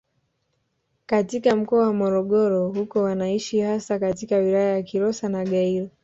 [1.05, 5.89] Katika mkoa wa Morogoro huko wanaishi hasa katika wilaya za Kilosa na Gairo